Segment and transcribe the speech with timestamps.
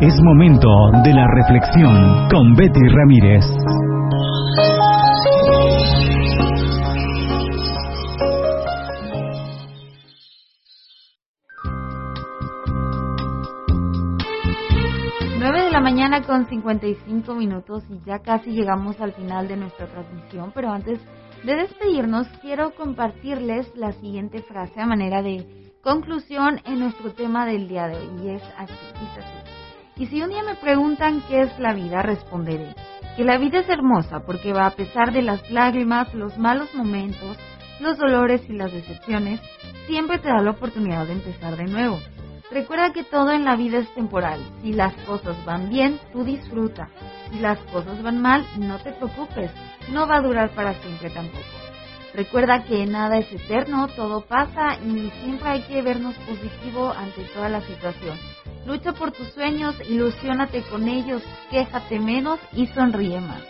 [0.00, 0.68] Es momento
[1.04, 3.44] de la reflexión con Betty Ramírez.
[15.38, 19.86] Nueve de la mañana con 55 minutos y ya casi llegamos al final de nuestra
[19.86, 20.98] transmisión, pero antes
[21.44, 25.46] de despedirnos quiero compartirles la siguiente frase a manera de
[25.82, 29.53] conclusión en nuestro tema del día de hoy y es así, dice así.
[29.96, 32.74] Y si un día me preguntan qué es la vida, responderé
[33.16, 37.36] que la vida es hermosa porque va a pesar de las lágrimas, los malos momentos,
[37.80, 39.40] los dolores y las decepciones,
[39.86, 42.00] siempre te da la oportunidad de empezar de nuevo.
[42.50, 44.40] Recuerda que todo en la vida es temporal.
[44.62, 46.88] Si las cosas van bien, tú disfruta.
[47.30, 49.50] Si las cosas van mal, no te preocupes.
[49.90, 51.44] No va a durar para siempre tampoco.
[52.14, 57.48] Recuerda que nada es eterno, todo pasa y siempre hay que vernos positivo ante toda
[57.48, 58.16] la situación.
[58.66, 63.44] Lucha por tus sueños, ilusiónate con ellos, quéjate menos y sonríe más.